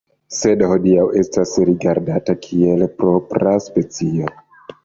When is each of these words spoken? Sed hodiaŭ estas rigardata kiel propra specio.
Sed 0.35 0.63
hodiaŭ 0.71 1.03
estas 1.19 1.51
rigardata 1.69 2.37
kiel 2.47 2.89
propra 3.03 3.55
specio. 3.67 4.35